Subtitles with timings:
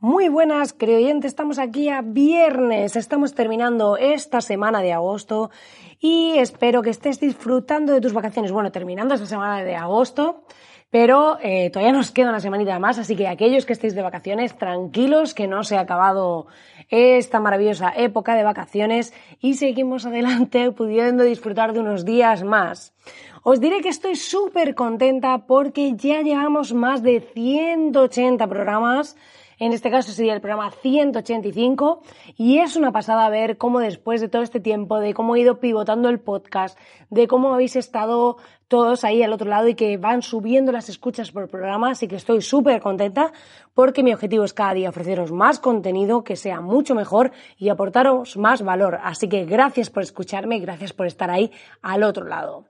[0.00, 1.32] Muy buenas, creyentes.
[1.32, 2.94] Estamos aquí a viernes.
[2.94, 5.50] Estamos terminando esta semana de agosto
[5.98, 8.52] y espero que estés disfrutando de tus vacaciones.
[8.52, 10.44] Bueno, terminando esta semana de agosto,
[10.88, 14.56] pero eh, todavía nos queda una semanita más, así que aquellos que estéis de vacaciones,
[14.56, 16.46] tranquilos, que no se ha acabado
[16.90, 22.94] esta maravillosa época de vacaciones y seguimos adelante pudiendo disfrutar de unos días más.
[23.42, 29.16] Os diré que estoy súper contenta porque ya llevamos más de 180 programas
[29.58, 32.02] en este caso sería el programa 185
[32.36, 35.58] y es una pasada ver cómo después de todo este tiempo, de cómo he ido
[35.58, 36.78] pivotando el podcast,
[37.10, 38.36] de cómo habéis estado
[38.68, 42.16] todos ahí al otro lado y que van subiendo las escuchas por programa, así que
[42.16, 43.32] estoy súper contenta
[43.74, 48.36] porque mi objetivo es cada día ofreceros más contenido que sea mucho mejor y aportaros
[48.36, 48.98] más valor.
[49.02, 51.50] Así que gracias por escucharme y gracias por estar ahí
[51.82, 52.66] al otro lado.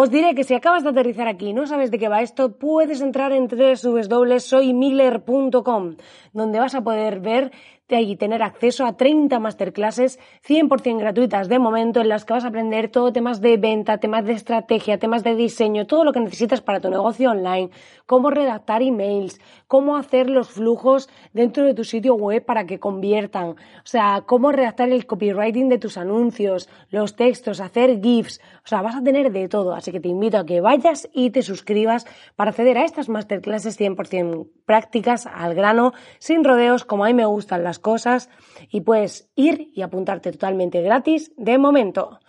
[0.00, 2.56] Os diré que si acabas de aterrizar aquí y no sabes de qué va esto,
[2.56, 5.96] puedes entrar en www.soymiller.com,
[6.32, 7.50] donde vas a poder ver
[7.90, 12.48] y tener acceso a 30 masterclasses 100% gratuitas de momento en las que vas a
[12.48, 16.60] aprender todo temas de venta, temas de estrategia, temas de diseño, todo lo que necesitas
[16.60, 17.70] para tu negocio online,
[18.04, 23.50] cómo redactar emails, cómo hacer los flujos dentro de tu sitio web para que conviertan,
[23.50, 28.82] o sea, cómo redactar el copywriting de tus anuncios, los textos, hacer GIFs, o sea,
[28.82, 32.06] vas a tener de todo, así que te invito a que vayas y te suscribas
[32.36, 37.24] para acceder a estas masterclasses 100% prácticas al grano, sin rodeos, como a mí me
[37.24, 38.30] gustan las cosas
[38.70, 42.20] y puedes ir y apuntarte totalmente gratis de momento.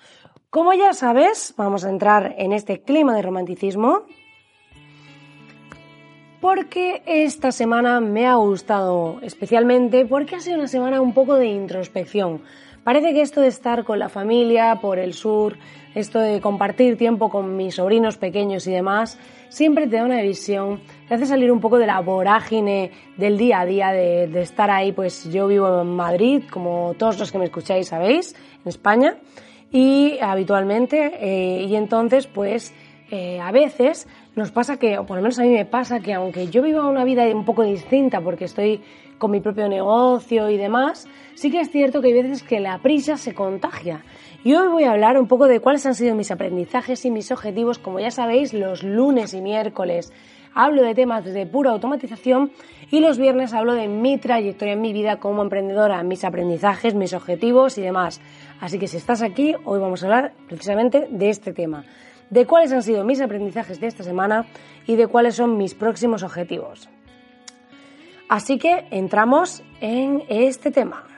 [0.49, 4.05] Como ya sabes, vamos a entrar en este clima de romanticismo
[6.41, 11.47] porque esta semana me ha gustado especialmente porque ha sido una semana un poco de
[11.47, 12.41] introspección.
[12.83, 15.57] Parece que esto de estar con la familia por el sur,
[15.95, 19.19] esto de compartir tiempo con mis sobrinos pequeños y demás,
[19.49, 23.61] siempre te da una visión, te hace salir un poco de la vorágine del día
[23.61, 27.45] a día, de, estar ahí, pues yo vivo en Madrid, como todos los que me
[27.45, 29.17] escucháis sabéis, en España,
[29.71, 32.73] y habitualmente, eh, y entonces pues
[33.11, 36.13] eh, a veces nos pasa que, o por lo menos a mí me pasa que
[36.13, 38.81] aunque yo viva una vida un poco distinta porque estoy
[39.17, 42.77] con mi propio negocio y demás, sí que es cierto que hay veces que la
[42.79, 44.03] prisa se contagia.
[44.43, 47.31] Y hoy voy a hablar un poco de cuáles han sido mis aprendizajes y mis
[47.31, 50.13] objetivos, como ya sabéis, los lunes y miércoles
[50.53, 52.51] hablo de temas de pura automatización
[52.91, 57.13] y los viernes hablo de mi trayectoria en mi vida como emprendedora, mis aprendizajes, mis
[57.13, 58.19] objetivos y demás.
[58.59, 61.85] Así que si estás aquí, hoy vamos a hablar precisamente de este tema,
[62.29, 64.45] de cuáles han sido mis aprendizajes de esta semana
[64.85, 66.89] y de cuáles son mis próximos objetivos.
[68.27, 71.08] Así que entramos en este tema.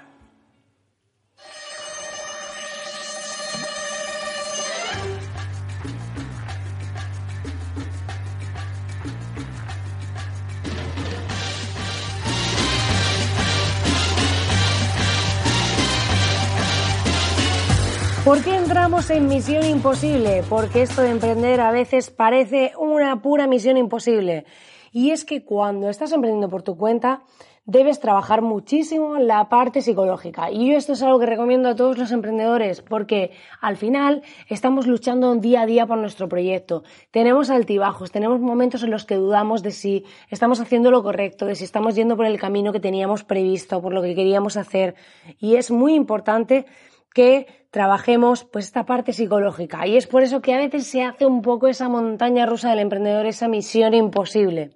[18.23, 20.43] ¿Por qué entramos en misión imposible?
[20.47, 24.45] Porque esto de emprender a veces parece una pura misión imposible.
[24.91, 27.23] Y es que cuando estás emprendiendo por tu cuenta,
[27.65, 30.51] debes trabajar muchísimo la parte psicológica.
[30.51, 34.85] Y yo esto es algo que recomiendo a todos los emprendedores porque al final estamos
[34.85, 36.83] luchando día a día por nuestro proyecto.
[37.09, 41.55] Tenemos altibajos, tenemos momentos en los que dudamos de si estamos haciendo lo correcto, de
[41.55, 44.93] si estamos yendo por el camino que teníamos previsto, por lo que queríamos hacer.
[45.39, 46.67] Y es muy importante
[47.13, 51.25] que trabajemos pues esta parte psicológica y es por eso que a veces se hace
[51.25, 54.71] un poco esa montaña rusa del emprendedor, esa misión imposible.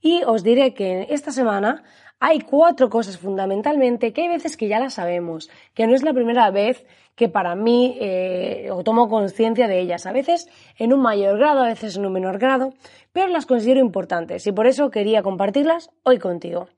[0.00, 1.84] Y os diré que esta semana
[2.20, 6.12] hay cuatro cosas fundamentalmente que hay veces que ya las sabemos, que no es la
[6.12, 6.84] primera vez
[7.14, 10.48] que para mí eh, o tomo conciencia de ellas, a veces
[10.78, 12.74] en un mayor grado, a veces en un menor grado,
[13.12, 16.68] pero las considero importantes y por eso quería compartirlas hoy contigo.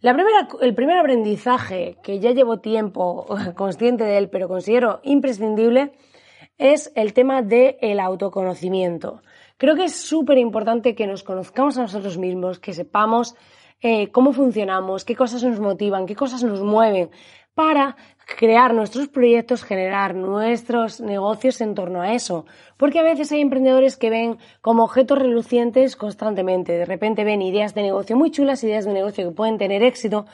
[0.00, 5.92] La primera, el primer aprendizaje que ya llevo tiempo consciente de él, pero considero imprescindible,
[6.56, 9.22] es el tema del autoconocimiento.
[9.56, 13.34] Creo que es súper importante que nos conozcamos a nosotros mismos, que sepamos
[13.80, 17.10] eh, cómo funcionamos, qué cosas nos motivan, qué cosas nos mueven,
[17.54, 17.96] para
[18.36, 22.44] crear nuestros proyectos, generar nuestros negocios en torno a eso.
[22.76, 26.72] Porque a veces hay emprendedores que ven como objetos relucientes constantemente.
[26.72, 30.26] De repente ven ideas de negocio muy chulas, ideas de negocio que pueden tener éxito,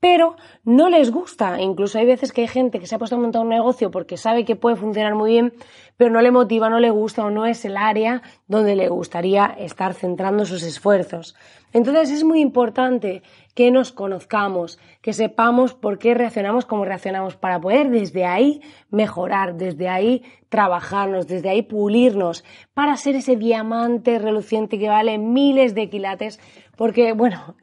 [0.00, 1.60] pero no les gusta.
[1.60, 4.16] Incluso hay veces que hay gente que se ha puesto a montar un negocio porque
[4.16, 5.52] sabe que puede funcionar muy bien,
[5.98, 9.46] pero no le motiva, no le gusta o no es el área donde le gustaría
[9.58, 11.36] estar centrando sus esfuerzos.
[11.72, 13.22] Entonces es muy importante
[13.54, 19.54] que nos conozcamos, que sepamos por qué reaccionamos como reaccionamos para poder desde ahí mejorar,
[19.54, 22.44] desde ahí trabajarnos, desde ahí pulirnos,
[22.74, 26.40] para ser ese diamante reluciente que vale miles de quilates,
[26.76, 27.54] porque bueno,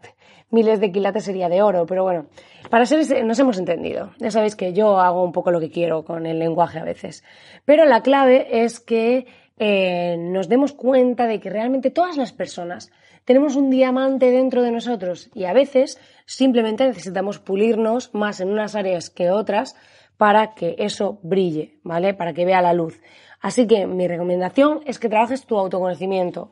[0.50, 2.28] miles de quilates sería de oro, pero bueno,
[2.70, 4.12] para ser nos hemos entendido.
[4.20, 7.24] Ya sabéis que yo hago un poco lo que quiero con el lenguaje a veces.
[7.66, 9.28] Pero la clave es que
[9.60, 12.92] eh, nos demos cuenta de que realmente todas las personas
[13.26, 18.76] tenemos un diamante dentro de nosotros y a veces simplemente necesitamos pulirnos más en unas
[18.76, 19.76] áreas que otras
[20.16, 22.14] para que eso brille, ¿vale?
[22.14, 23.00] Para que vea la luz.
[23.42, 26.52] Así que mi recomendación es que trabajes tu autoconocimiento,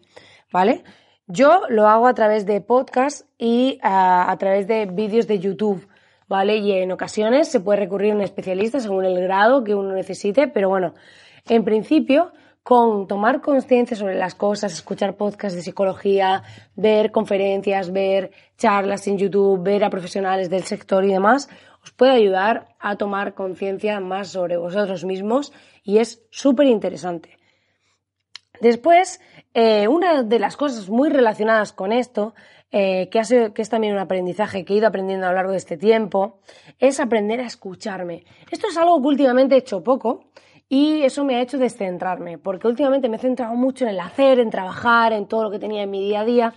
[0.51, 0.83] ¿vale?
[1.27, 5.87] Yo lo hago a través de podcast y a, a través de vídeos de YouTube,
[6.27, 6.57] ¿vale?
[6.57, 10.47] Y en ocasiones se puede recurrir a un especialista según el grado que uno necesite,
[10.47, 10.93] pero bueno,
[11.47, 12.31] en principio,
[12.61, 16.43] con tomar conciencia sobre las cosas, escuchar podcasts de psicología,
[16.75, 21.47] ver conferencias, ver charlas en YouTube, ver a profesionales del sector y demás,
[21.83, 27.37] os puede ayudar a tomar conciencia más sobre vosotros mismos y es súper interesante.
[28.61, 29.19] Después,
[29.55, 32.35] eh, una de las cosas muy relacionadas con esto,
[32.71, 33.21] eh, que,
[33.53, 36.39] que es también un aprendizaje que he ido aprendiendo a lo largo de este tiempo,
[36.77, 38.25] es aprender a escucharme.
[38.51, 40.25] Esto es algo que últimamente he hecho poco
[40.67, 44.39] y eso me ha hecho descentrarme, porque últimamente me he centrado mucho en el hacer,
[44.39, 46.53] en trabajar, en todo lo que tenía en mi día a día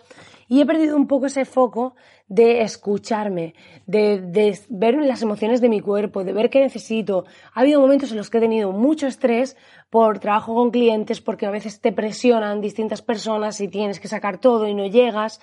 [0.48, 1.94] y he perdido un poco ese foco
[2.26, 3.54] de escucharme,
[3.86, 7.26] de, ver las emociones de mi cuerpo, de ver qué necesito.
[7.52, 9.56] Ha habido momentos en los que he tenido mucho estrés
[9.90, 14.38] por trabajo con clientes, porque a veces te presionan distintas personas y tienes que sacar
[14.38, 15.40] todo y no llegas.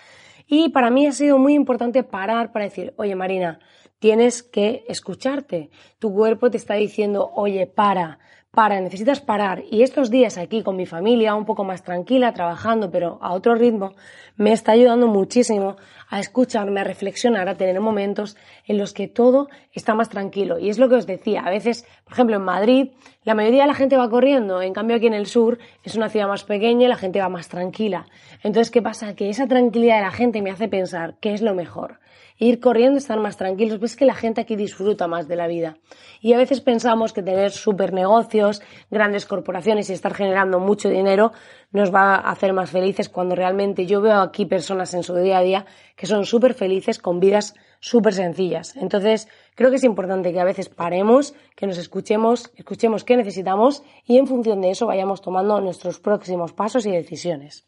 [0.48, 3.60] Y para mí ha sido muy importante parar para decir, oye Marina,
[4.00, 5.70] tienes que escucharte.
[6.00, 8.20] Tu cuerpo te está diciendo, oye, para,
[8.56, 9.64] para, necesitas parar.
[9.70, 13.54] Y estos días aquí con mi familia, un poco más tranquila, trabajando, pero a otro
[13.54, 13.94] ritmo,
[14.38, 15.76] me está ayudando muchísimo
[16.10, 20.58] a escucharme, a reflexionar, a tener momentos en los que todo está más tranquilo.
[20.58, 22.92] Y es lo que os decía, a veces, por ejemplo, en Madrid,
[23.24, 26.10] la mayoría de la gente va corriendo, en cambio aquí en el sur es una
[26.10, 28.08] ciudad más pequeña y la gente va más tranquila.
[28.42, 29.16] Entonces, ¿qué pasa?
[29.16, 32.00] Que esa tranquilidad de la gente me hace pensar qué es lo mejor
[32.38, 35.48] ir corriendo, estar más tranquilos, pues es que la gente aquí disfruta más de la
[35.48, 35.78] vida.
[36.22, 41.32] Y a veces pensamos que tener super negocios, grandes corporaciones y estar generando mucho dinero
[41.72, 45.40] nos va a hacer más felices cuando realmente yo veo aquí personas en su día
[45.40, 45.66] a día
[45.96, 48.76] que son súper felices con vidas súper sencillas.
[48.76, 53.84] Entonces, creo que es importante que a veces paremos, que nos escuchemos, escuchemos qué necesitamos
[54.06, 57.68] y en función de eso vayamos tomando nuestros próximos pasos y decisiones.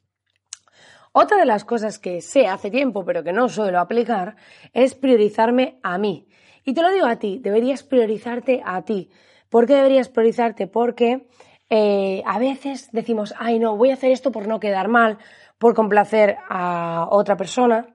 [1.20, 4.36] Otra de las cosas que sé hace tiempo pero que no suelo aplicar
[4.72, 6.28] es priorizarme a mí.
[6.64, 9.10] Y te lo digo a ti, deberías priorizarte a ti.
[9.50, 10.68] ¿Por qué deberías priorizarte?
[10.68, 11.26] Porque
[11.72, 15.18] eh, a veces decimos, ay no, voy a hacer esto por no quedar mal,
[15.58, 17.88] por complacer a otra persona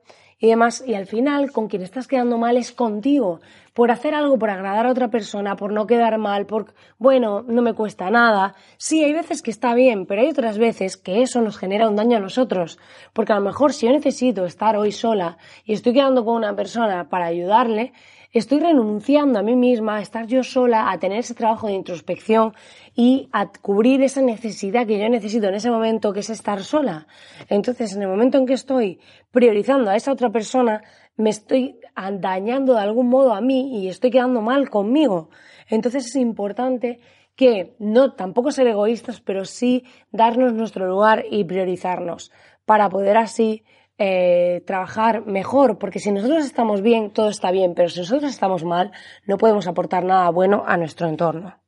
[0.42, 3.40] y demás, y al final con quien estás quedando mal es contigo,
[3.74, 7.62] por hacer algo por agradar a otra persona, por no quedar mal, por, bueno, no
[7.62, 8.56] me cuesta nada.
[8.76, 11.94] Sí, hay veces que está bien, pero hay otras veces que eso nos genera un
[11.94, 12.80] daño a nosotros,
[13.12, 16.56] porque a lo mejor si yo necesito estar hoy sola y estoy quedando con una
[16.56, 17.92] persona para ayudarle,
[18.32, 22.54] estoy renunciando a mí misma, a estar yo sola, a tener ese trabajo de introspección
[22.94, 27.06] y a cubrir esa necesidad que yo necesito en ese momento, que es estar sola.
[27.48, 30.82] Entonces, en el momento en que estoy priorizando a esa otra persona,
[31.16, 35.28] me estoy dañando de algún modo a mí y estoy quedando mal conmigo.
[35.68, 37.00] Entonces es importante
[37.36, 42.30] que no tampoco ser egoístas, pero sí darnos nuestro lugar y priorizarnos
[42.64, 43.64] para poder así
[43.98, 48.64] eh, trabajar mejor, porque si nosotros estamos bien, todo está bien, pero si nosotros estamos
[48.64, 48.92] mal,
[49.26, 51.58] no podemos aportar nada bueno a nuestro entorno.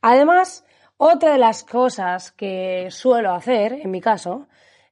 [0.00, 0.64] Además,
[0.96, 4.46] otra de las cosas que suelo hacer, en mi caso,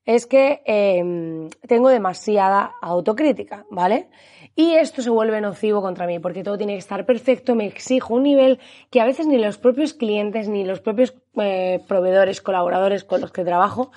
[0.05, 4.09] es que em, tengo demasiada autocrítica, ¿vale?
[4.55, 8.15] Y esto se vuelve nocivo contra mí porque todo tiene que estar perfecto, me exijo
[8.15, 8.61] un nivel
[8.91, 13.33] que a veces ni los propios clientes ni los propios eh, proveedores, colaboradores con los
[13.33, 13.91] que trabajo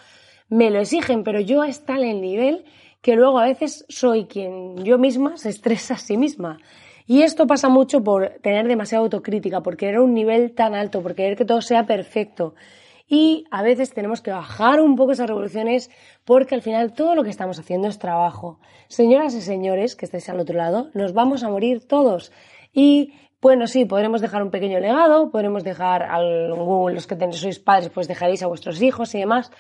[0.50, 2.66] me lo exigen, pero yo está en el nivel
[3.02, 6.60] que luego a veces soy quien yo misma se estresa a sí misma.
[7.06, 11.16] Y esto pasa mucho por tener demasiada autocrítica, por querer un nivel tan alto, por
[11.16, 12.54] querer que todo sea perfecto.
[13.08, 15.90] Y a veces tenemos que bajar un poco esas revoluciones
[16.26, 18.60] porque al final todo lo que estamos haciendo es trabajo.
[18.90, 22.34] Señoras y señores que estáis al otro lado, nos vamos a morir todos.
[22.74, 27.90] Y bueno, sí, podremos dejar un pequeño legado, podremos dejar a los que sois padres,
[27.90, 29.52] pues dejaréis a vuestros hijos y demás,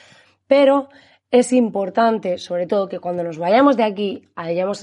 [0.47, 0.89] pero
[1.29, 4.29] es importante, sobre todo, que cuando nos vayamos de aquí,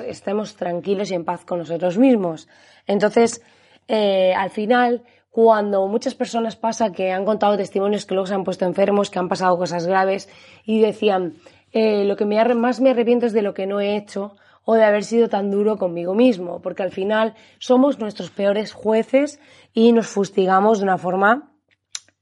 [0.07, 2.49] estemos tranquilos y en paz con nosotros mismos.
[2.87, 3.43] Entonces,
[3.89, 8.45] eh, al final, cuando muchas personas pasa que han contado testimonios que luego se han
[8.45, 10.29] puesto enfermos, que han pasado cosas graves
[10.65, 11.35] y decían,
[11.73, 14.85] eh, lo que más me arrepiento es de lo que no he hecho o de
[14.85, 19.41] haber sido tan duro conmigo mismo, porque al final somos nuestros peores jueces
[19.73, 21.53] y nos fustigamos de una forma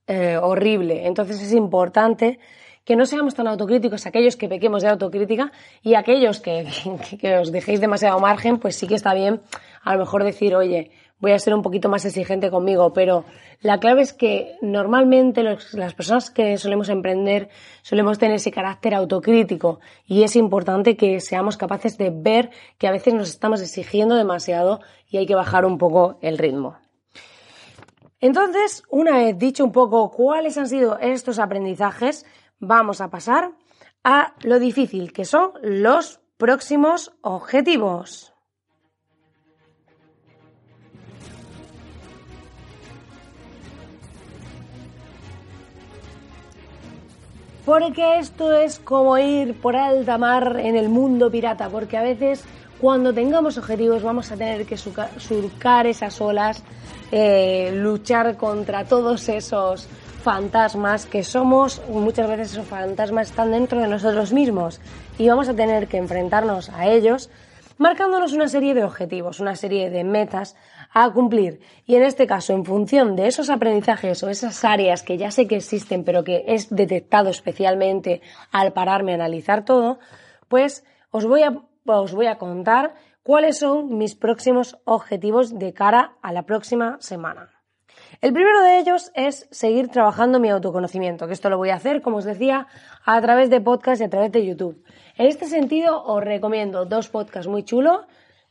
[0.06, 1.06] eh, horrible.
[1.06, 2.40] Entonces es importante
[2.84, 6.66] que no seamos tan autocríticos aquellos que pequemos de autocrítica y aquellos que,
[7.20, 9.40] que os dejéis demasiado margen, pues sí que está bien
[9.82, 10.90] a lo mejor decir, oye,
[11.22, 13.24] voy a ser un poquito más exigente conmigo, pero
[13.60, 17.48] la clave es que normalmente las personas que solemos emprender
[17.82, 22.90] solemos tener ese carácter autocrítico y es importante que seamos capaces de ver que a
[22.90, 26.76] veces nos estamos exigiendo demasiado y hay que bajar un poco el ritmo.
[28.20, 32.26] Entonces, una vez dicho un poco cuáles han sido estos aprendizajes,
[32.62, 33.52] vamos a pasar
[34.04, 38.32] a lo difícil que son los próximos objetivos.
[47.64, 52.44] Porque esto es como ir por alta mar en el mundo pirata, porque a veces
[52.80, 56.64] cuando tengamos objetivos vamos a tener que surcar esas olas,
[57.12, 59.88] eh, luchar contra todos esos
[60.22, 64.80] fantasmas que somos, muchas veces esos fantasmas están dentro de nosotros mismos
[65.18, 67.28] y vamos a tener que enfrentarnos a ellos
[67.78, 70.56] marcándonos una serie de objetivos, una serie de metas
[70.92, 71.60] a cumplir.
[71.84, 75.48] Y en este caso, en función de esos aprendizajes o esas áreas que ya sé
[75.48, 79.98] que existen, pero que es detectado especialmente al pararme a analizar todo,
[80.48, 86.14] pues os voy a, os voy a contar cuáles son mis próximos objetivos de cara
[86.22, 87.61] a la próxima semana.
[88.20, 92.02] El primero de ellos es seguir trabajando mi autoconocimiento, que esto lo voy a hacer,
[92.02, 92.66] como os decía,
[93.04, 94.84] a través de podcast y a través de YouTube.
[95.16, 98.00] En este sentido, os recomiendo dos podcasts muy chulos.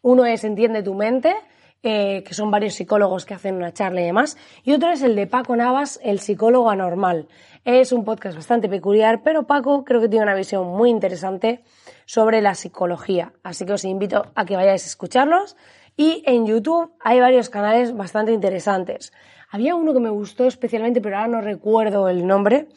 [0.02, 1.36] Uno es Entiende tu mente,
[1.84, 4.38] eh, que son varios psicólogos que hacen una charla y demás.
[4.64, 7.28] Y otro es el de Paco Navas, el psicólogo anormal.
[7.64, 11.64] Es un podcast bastante peculiar, pero Paco creo que tiene una visión muy interesante
[12.06, 13.34] sobre la psicología.
[13.44, 15.56] Así que os invito a que vayáis a escucharlos.
[15.98, 19.14] Y en YouTube hay varios canales bastante interesantes.
[19.50, 22.68] Había uno que me gustó especialmente, pero ahora no recuerdo el nombre.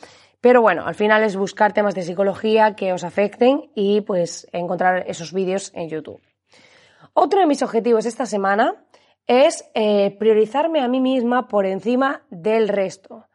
[0.41, 5.05] Pero bueno, al final es buscar temas de psicología que os afecten y pues encontrar
[5.07, 6.21] esos vídeos en YouTube.
[7.15, 8.85] Otro de mis objetivos esta semana
[9.27, 13.27] es eh, priorizarme a mí misma por encima del resto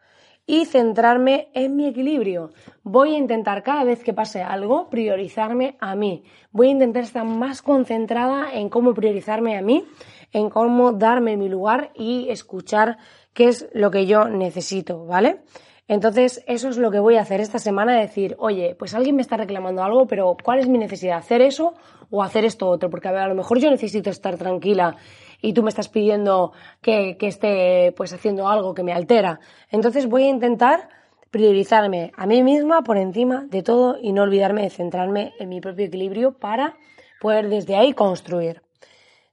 [0.49, 2.49] y centrarme en mi equilibrio.
[2.81, 6.23] Voy a intentar cada vez que pase algo priorizarme a mí.
[6.51, 9.85] Voy a intentar estar más concentrada en cómo priorizarme a mí,
[10.33, 12.97] en cómo darme mi lugar y escuchar
[13.33, 15.41] qué es lo que yo necesito, ¿vale?
[15.87, 19.21] Entonces, eso es lo que voy a hacer esta semana, decir, oye, pues alguien me
[19.21, 21.17] está reclamando algo, pero ¿cuál es mi necesidad?
[21.17, 21.75] ¿Hacer eso
[22.09, 22.89] o hacer esto otro?
[22.89, 24.97] Porque a, lo mejor yo necesito estar tranquila
[25.41, 29.39] y tú me estás pidiendo que, que esté pues haciendo algo que me altera.
[29.71, 30.89] Entonces voy a intentar
[31.31, 35.61] priorizarme a mí misma por encima de todo y no olvidarme de centrarme en mi
[35.61, 36.75] propio equilibrio para
[37.21, 38.61] poder desde ahí construir.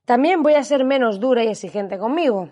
[0.05, 2.51] También voy a ser menos dura y exigente conmigo.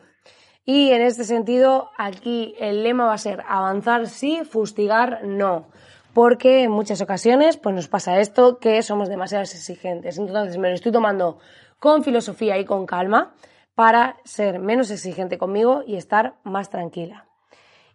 [0.64, 5.68] Y en este sentido, aquí el lema va a ser avanzar sí, fustigar no.
[6.14, 10.16] Porque en muchas ocasiones pues nos pasa esto que somos demasiado exigentes.
[10.16, 11.38] Entonces me lo estoy tomando
[11.84, 13.34] con filosofía y con calma
[13.74, 17.26] para ser menos exigente conmigo y estar más tranquila.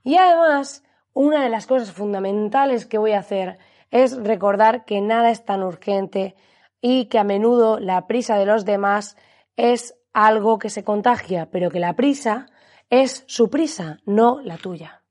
[0.04, 3.58] Y además, una de las cosas fundamentales que voy a hacer
[3.90, 6.36] es recordar que nada es tan urgente
[6.80, 9.18] y que a menudo la prisa de los demás
[9.56, 12.46] es algo que se contagia, pero que la prisa
[12.92, 15.02] es su prisa, no la tuya.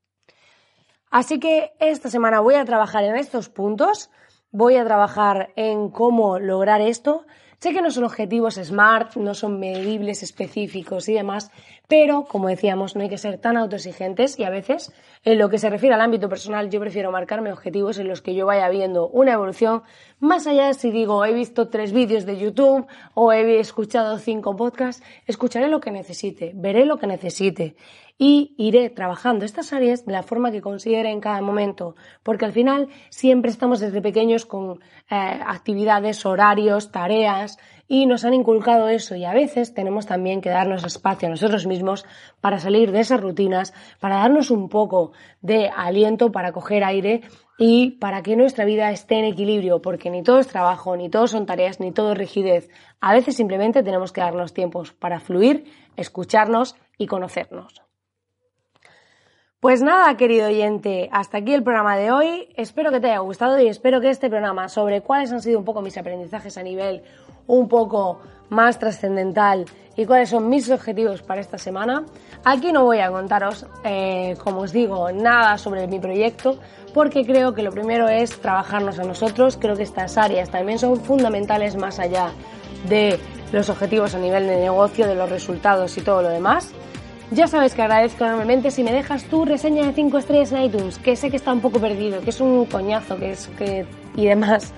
[1.11, 4.09] Así que esta semana voy a trabajar en estos puntos,
[4.53, 7.27] voy a trabajar en cómo lograr esto.
[7.61, 11.50] Sé que no son objetivos SMART, no son medibles específicos y demás,
[11.88, 14.93] Pero, como decíamos, no hay que ser tan autoexigentes y a veces,
[15.25, 18.35] en lo que se refiere al ámbito personal, yo prefiero marcarme objetivos en los que
[18.35, 19.83] yo vaya viendo una evolución,
[20.21, 24.55] más allá de si digo, he visto tres vídeos de YouTube o he escuchado cinco
[24.55, 27.75] podcasts, escucharé lo que necesite, veré lo que necesite
[28.19, 31.95] y iré trabajando estas áreas de la forma que considere en cada momento,
[32.25, 38.35] porque al final siempre estamos desde pequeños con eh, actividades, horarios, tareas y nos han
[38.35, 42.05] inculcado eso y a veces tenemos también que darnos espacio a nosotros mismos
[42.41, 47.23] para salir de esas rutinas, para darnos un poco de aliento, para coger aire
[47.57, 51.29] y para que nuestra vida esté en equilibrio, porque ni todo es trabajo, ni todo
[51.29, 52.69] son tareas, ni todo es rigidez.
[53.01, 55.65] A veces simplemente tenemos que darnos tiempos para fluir,
[55.97, 57.88] escucharnos y conocernos.
[59.61, 62.49] Pues nada, querido oyente, hasta aquí el programa de hoy.
[62.55, 65.65] Espero que te haya gustado y espero que este programa sobre cuáles han sido un
[65.65, 67.03] poco mis aprendizajes a nivel
[67.49, 69.65] un poco más trascendental
[69.97, 72.05] y cuáles son mis objetivos para esta semana.
[72.45, 76.61] Aquí no voy a contaros, eh, como os digo, nada sobre mi proyecto
[76.95, 79.57] porque creo que lo primero es trabajarnos a nosotros.
[79.57, 82.31] Creo que estas áreas también son fundamentales más allá
[82.88, 83.19] de
[83.50, 86.73] los objetivos a nivel de negocio, de los resultados y todo lo demás.
[87.31, 90.99] Ya sabes que agradezco enormemente si me dejas tu reseña de 5 estrellas en iTunes,
[90.99, 93.85] que sé que está un poco perdido, que es un coñazo, que es que
[94.17, 94.73] y demás.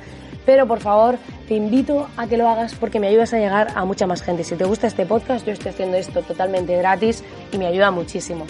[0.45, 1.17] Pero por favor,
[1.47, 4.43] te invito a que lo hagas porque me ayudas a llegar a mucha más gente.
[4.43, 8.47] Si te gusta este podcast, yo estoy haciendo esto totalmente gratis y me ayuda muchísimo.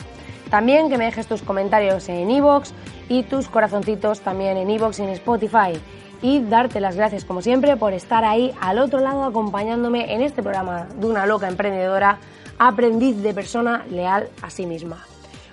[0.49, 2.71] También que me dejes tus comentarios en iVoox
[3.11, 5.79] y tus corazoncitos también en iVoox y en Spotify.
[6.23, 10.43] Y darte las gracias, como siempre, por estar ahí al otro lado acompañándome en este
[10.43, 12.19] programa de una loca emprendedora
[12.61, 15.07] aprendiz de persona leal a sí misma.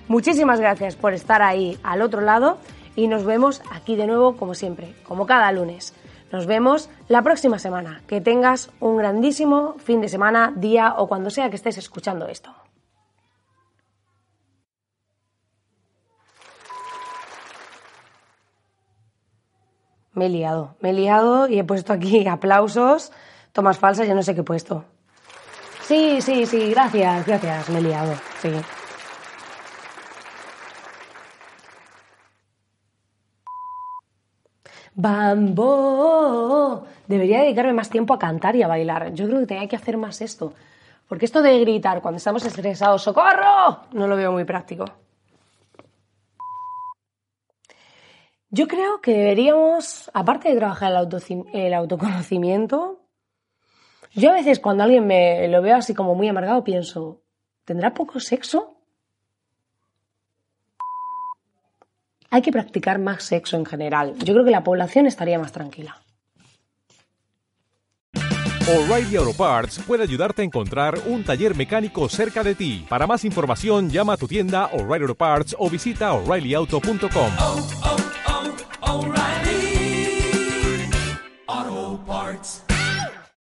[0.09, 2.57] Muchísimas gracias por estar ahí al otro lado
[2.97, 5.93] y nos vemos aquí de nuevo como siempre, como cada lunes.
[6.33, 8.01] Nos vemos la próxima semana.
[8.07, 12.53] Que tengas un grandísimo fin de semana, día o cuando sea que estés escuchando esto.
[20.11, 23.13] Me he liado, me he liado y he puesto aquí aplausos,
[23.53, 24.83] tomas falsas, yo no sé qué he puesto.
[25.87, 28.49] Sí, sí, sí, gracias, gracias, me he liado, sí.
[34.93, 36.83] Bambo.
[37.07, 39.13] Debería dedicarme más tiempo a cantar y a bailar.
[39.13, 40.53] Yo creo que tenía que hacer más esto.
[41.07, 43.83] Porque esto de gritar cuando estamos estresados, ¡socorro!
[43.93, 44.85] No lo veo muy práctico.
[48.49, 53.06] Yo creo que deberíamos, aparte de trabajar el, el autoconocimiento,
[54.17, 57.21] yo a veces cuando alguien me lo veo así como muy amargado pienso,
[57.63, 58.73] ¿tendrá poco sexo?
[62.29, 64.15] Hay que practicar más sexo en general.
[64.17, 66.01] Yo creo que la población estaría más tranquila.
[68.67, 72.85] O'Reilly Auto Parts puede ayudarte a encontrar un taller mecánico cerca de ti.
[72.89, 77.31] Para más información, llama a tu tienda O'Reilly Auto Parts o visita oreillyauto.com.